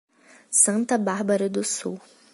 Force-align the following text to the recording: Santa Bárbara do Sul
Santa 0.49 0.97
Bárbara 0.97 1.47
do 1.47 1.63
Sul 1.63 2.01